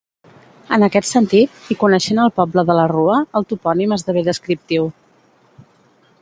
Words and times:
En 0.77 0.85
aquest 0.85 1.07
sentit, 1.15 1.59
i 1.75 1.77
coneixent 1.83 2.21
el 2.23 2.31
poble 2.41 2.63
de 2.71 2.77
la 2.79 2.87
Rua, 2.93 3.19
el 3.41 3.47
topònim 3.53 3.95
esdevé 3.99 4.25
descriptiu. 4.31 4.91